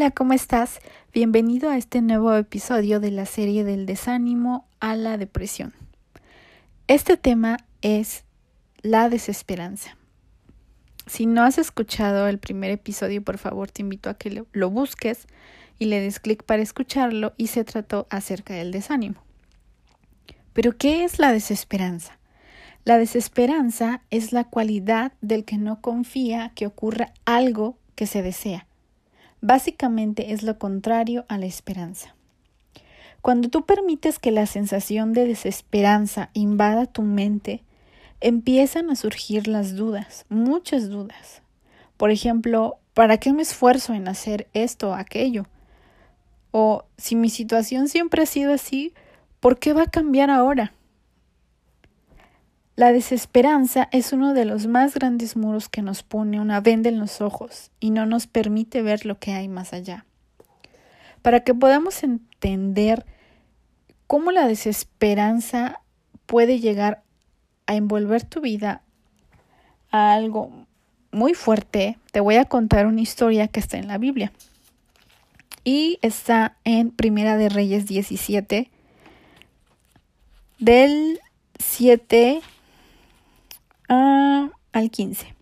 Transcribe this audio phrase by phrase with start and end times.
[0.00, 0.80] Hola, ¿cómo estás?
[1.12, 5.74] Bienvenido a este nuevo episodio de la serie del desánimo a la depresión.
[6.86, 8.24] Este tema es
[8.80, 9.98] la desesperanza.
[11.06, 15.26] Si no has escuchado el primer episodio, por favor te invito a que lo busques
[15.78, 19.22] y le des clic para escucharlo y se trató acerca del desánimo.
[20.54, 22.18] Pero, ¿qué es la desesperanza?
[22.86, 28.66] La desesperanza es la cualidad del que no confía que ocurra algo que se desea
[29.40, 32.14] Básicamente es lo contrario a la esperanza.
[33.22, 37.62] Cuando tú permites que la sensación de desesperanza invada tu mente,
[38.20, 41.42] empiezan a surgir las dudas, muchas dudas.
[41.96, 45.46] Por ejemplo, ¿para qué me esfuerzo en hacer esto o aquello?
[46.50, 48.94] O si mi situación siempre ha sido así,
[49.38, 50.72] ¿por qué va a cambiar ahora?
[52.80, 56.98] La desesperanza es uno de los más grandes muros que nos pone una venda en
[56.98, 60.06] los ojos y no nos permite ver lo que hay más allá.
[61.20, 63.04] Para que podamos entender
[64.06, 65.82] cómo la desesperanza
[66.24, 67.02] puede llegar
[67.66, 68.80] a envolver tu vida
[69.90, 70.50] a algo
[71.12, 74.32] muy fuerte, te voy a contar una historia que está en la Biblia.
[75.64, 78.70] Y está en Primera de Reyes 17,
[80.58, 81.20] del
[81.58, 82.40] 7
[83.90, 85.34] al 15.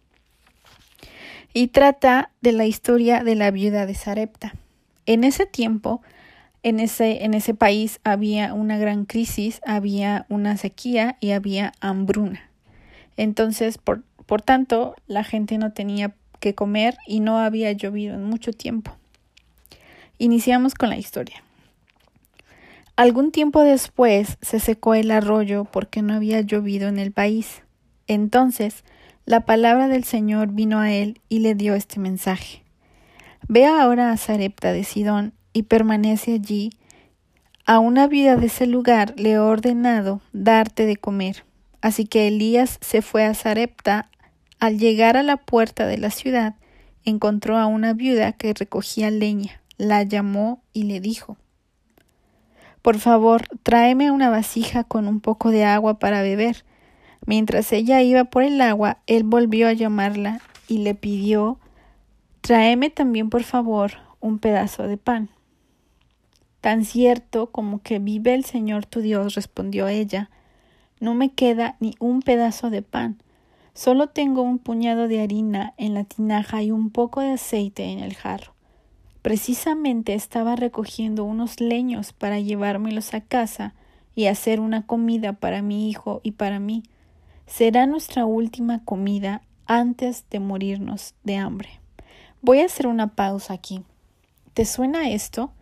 [1.53, 4.55] Y trata de la historia de la viuda de Sarepta.
[5.07, 6.03] En ese tiempo,
[6.63, 12.51] en ese, en ese país había una gran crisis, había una sequía y había hambruna.
[13.17, 18.25] Entonces, por, por tanto, la gente no tenía que comer y no había llovido en
[18.25, 18.97] mucho tiempo.
[20.19, 21.43] Iniciamos con la historia.
[22.97, 27.63] Algún tiempo después se secó el arroyo porque no había llovido en el país.
[28.09, 28.85] Entonces
[29.29, 32.63] la palabra del Señor vino a él y le dio este mensaje.
[33.47, 36.71] Ve ahora a Sarepta de Sidón y permanece allí.
[37.67, 41.45] A una vida de ese lugar le he ordenado darte de comer.
[41.83, 44.11] Así que Elías se fue a Sarepta.
[44.61, 46.57] Al llegar a la puerta de la ciudad,
[47.05, 49.61] encontró a una viuda que recogía leña.
[49.77, 51.37] La llamó y le dijo
[52.81, 56.65] Por favor, tráeme una vasija con un poco de agua para beber.
[57.29, 61.59] Mientras ella iba por el agua, él volvió a llamarla y le pidió
[62.41, 65.29] Tráeme también, por favor, un pedazo de pan.
[66.63, 70.31] Tan cierto como que vive el Señor tu Dios, respondió ella,
[71.01, 73.23] no me queda ni un pedazo de pan,
[73.75, 77.99] solo tengo un puñado de harina en la tinaja y un poco de aceite en
[77.99, 78.55] el jarro.
[79.21, 83.75] Precisamente estaba recogiendo unos leños para llevármelos a casa
[84.15, 86.85] y hacer una comida para mi hijo y para mí
[87.49, 91.81] será nuestra última comida antes de morirnos de hambre.
[92.43, 93.83] Voy a hacer una pausa aquí.
[94.53, 95.53] ¿Te suena esto?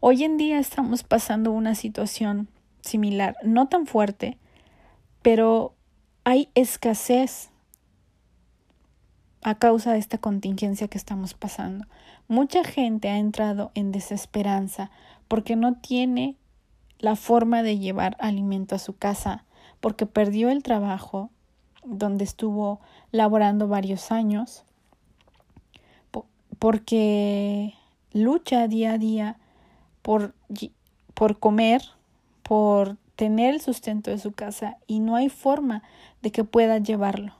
[0.00, 2.48] Hoy en día estamos pasando una situación
[2.80, 4.38] similar, no tan fuerte,
[5.22, 5.74] pero
[6.24, 7.50] hay escasez
[9.42, 11.86] a causa de esta contingencia que estamos pasando.
[12.26, 14.90] Mucha gente ha entrado en desesperanza
[15.28, 16.38] porque no tiene
[16.98, 19.44] la forma de llevar alimento a su casa,
[19.84, 21.28] porque perdió el trabajo,
[21.84, 22.80] donde estuvo
[23.12, 24.64] laborando varios años,
[26.58, 27.74] porque
[28.10, 29.36] lucha día a día
[30.00, 30.32] por,
[31.12, 31.82] por comer,
[32.42, 35.82] por tener el sustento de su casa y no hay forma
[36.22, 37.34] de que pueda llevarlo.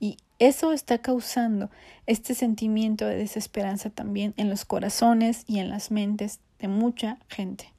[0.00, 1.68] Y eso está causando
[2.06, 7.73] este sentimiento de desesperanza también en los corazones y en las mentes de mucha gente.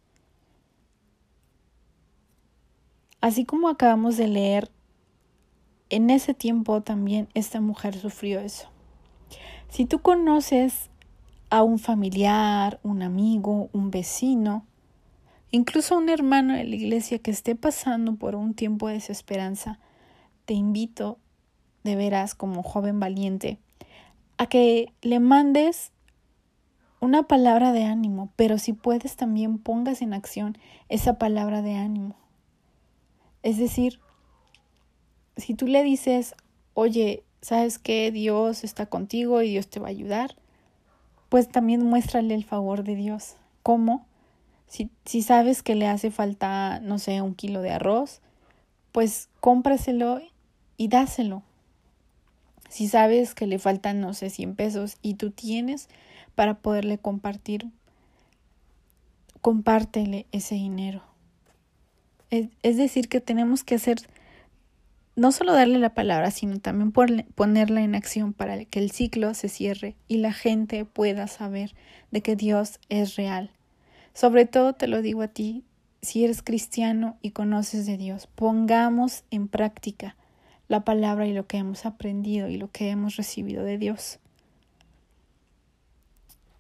[3.25, 4.69] Así como acabamos de leer
[5.89, 8.67] en ese tiempo también esta mujer sufrió eso.
[9.67, 10.91] Si tú conoces
[11.49, 14.63] a un familiar, un amigo, un vecino,
[15.49, 19.79] incluso un hermano de la iglesia que esté pasando por un tiempo de desesperanza,
[20.45, 21.17] te invito
[21.83, 23.57] de veras como joven valiente
[24.37, 25.91] a que le mandes
[26.99, 32.15] una palabra de ánimo, pero si puedes también pongas en acción esa palabra de ánimo.
[33.45, 33.99] Es decir,
[35.37, 36.33] si tú le dices,
[36.73, 40.35] oye, ¿sabes que Dios está contigo y Dios te va a ayudar?
[41.29, 43.35] Pues también muéstrale el favor de Dios.
[43.61, 44.07] ¿Cómo?
[44.65, 48.19] Si, si sabes que le hace falta, no sé, un kilo de arroz,
[48.91, 50.21] pues cómpraselo
[50.75, 51.43] y dáselo.
[52.67, 55.87] Si sabes que le faltan, no sé, 100 pesos y tú tienes
[56.33, 57.69] para poderle compartir,
[59.41, 61.03] compártele ese dinero.
[62.31, 63.97] Es, decir, que tenemos que hacer
[65.15, 69.47] no solo darle la palabra, sino también ponerla en acción para que el ciclo se
[69.47, 71.73] cierre y la gente pueda saber
[72.11, 73.51] de que Dios es real.
[74.13, 75.63] Sobre todo te lo digo a ti,
[76.01, 80.15] si eres cristiano y conoces de Dios, pongamos en práctica
[80.67, 84.19] la palabra y lo que hemos aprendido y lo que hemos recibido de Dios.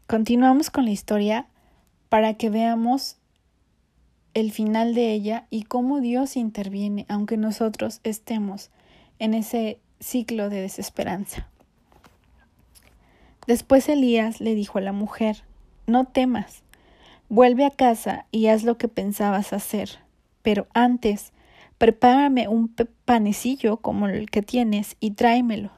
[0.07, 1.47] Continuamos con la historia
[2.09, 3.17] para que veamos
[4.35, 8.69] el final de ella y cómo Dios interviene aunque nosotros estemos
[9.17, 11.47] en ese ciclo de desesperanza.
[13.47, 15.43] Después Elías le dijo a la mujer,
[15.87, 16.63] No temas,
[17.29, 19.99] vuelve a casa y haz lo que pensabas hacer,
[20.41, 21.31] pero antes
[21.77, 25.71] prepárame un panecillo como el que tienes y tráemelo.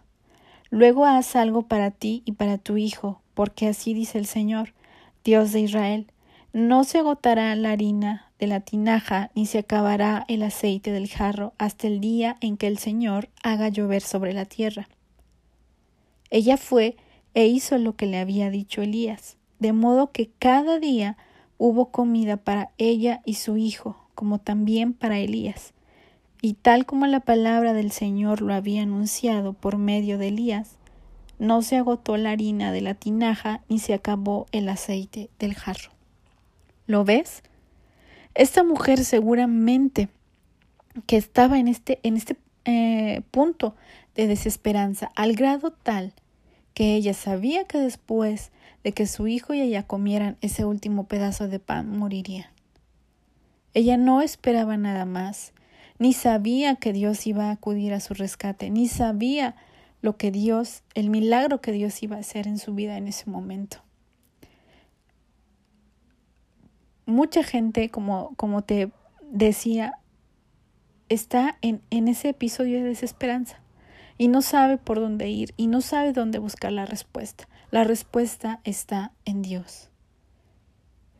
[0.69, 4.73] Luego haz algo para ti y para tu hijo, porque así dice el Señor,
[5.23, 6.07] Dios de Israel,
[6.53, 11.53] no se agotará la harina de la tinaja, ni se acabará el aceite del jarro
[11.57, 14.87] hasta el día en que el Señor haga llover sobre la tierra.
[16.29, 16.97] Ella fue
[17.33, 21.17] e hizo lo que le había dicho Elías, de modo que cada día
[21.57, 25.73] hubo comida para ella y su hijo, como también para Elías.
[26.41, 30.77] Y tal como la palabra del Señor lo había anunciado por medio de Elías,
[31.39, 35.96] no se agotó la harina de la tinaja ni se acabó el aceite del jarro.
[36.87, 37.43] ¿Lo ves?
[38.33, 40.09] Esta mujer seguramente
[41.05, 43.75] que estaba en este, en este eh, punto
[44.15, 46.13] de desesperanza, al grado tal
[46.73, 48.51] que ella sabía que después
[48.83, 52.51] de que su hijo y ella comieran ese último pedazo de pan, moriría.
[53.73, 55.53] Ella no esperaba nada más,
[55.99, 59.55] ni sabía que Dios iba a acudir a su rescate, ni sabía
[60.01, 63.29] lo que Dios, el milagro que Dios iba a hacer en su vida en ese
[63.29, 63.79] momento.
[67.07, 68.91] Mucha gente, como, como te
[69.23, 69.93] decía,
[71.09, 73.59] está en, en ese episodio de desesperanza
[74.17, 77.47] y no sabe por dónde ir y no sabe dónde buscar la respuesta.
[77.71, 79.89] La respuesta está en Dios.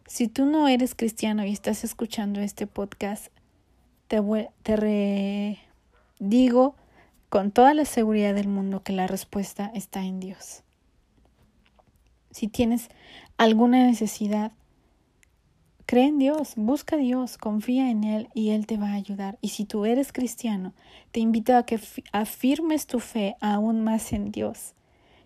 [0.06, 3.28] Si tú no eres cristiano y estás escuchando este podcast,
[4.07, 4.22] te,
[4.63, 5.60] te
[6.19, 6.75] digo
[7.30, 10.63] con toda la seguridad del mundo que la respuesta está en Dios.
[12.31, 12.89] Si tienes
[13.38, 14.51] alguna necesidad,
[15.88, 19.38] Cree en Dios, busca a Dios, confía en Él y Él te va a ayudar.
[19.39, 20.74] Y si tú eres cristiano,
[21.13, 21.80] te invito a que
[22.12, 24.74] afirmes tu fe aún más en Dios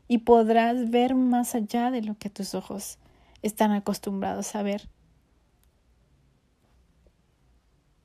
[0.07, 2.99] y podrás ver más allá de lo que tus ojos
[3.41, 4.87] están acostumbrados a ver.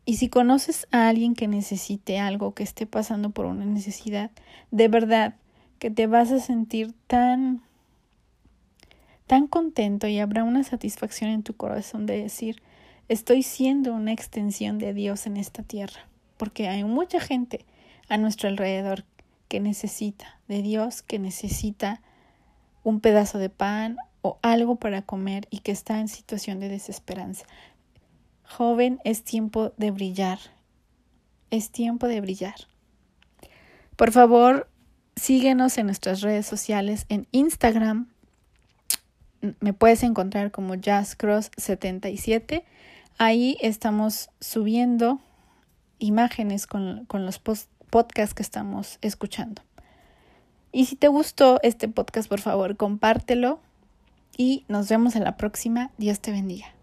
[0.06, 4.30] Y si conoces a alguien que necesite algo, que esté pasando por una necesidad,
[4.70, 5.34] de verdad
[5.78, 7.60] que te vas a sentir tan
[9.26, 12.62] tan contento y habrá una satisfacción en tu corazón de decir,
[13.08, 17.64] estoy siendo una extensión de Dios en esta tierra, porque hay mucha gente
[18.08, 19.04] a nuestro alrededor
[19.48, 22.02] que necesita de Dios, que necesita
[22.82, 27.46] un pedazo de pan o algo para comer y que está en situación de desesperanza.
[28.44, 30.38] Joven, es tiempo de brillar.
[31.50, 32.54] Es tiempo de brillar.
[33.96, 34.70] Por favor,
[35.16, 38.08] síguenos en nuestras redes sociales en Instagram,
[39.60, 42.64] me puedes encontrar como JazzCross77.
[43.18, 45.20] Ahí estamos subiendo
[45.98, 49.62] imágenes con, con los podcasts que estamos escuchando.
[50.72, 53.60] Y si te gustó este podcast, por favor, compártelo
[54.36, 55.90] y nos vemos en la próxima.
[55.96, 56.75] Dios te bendiga.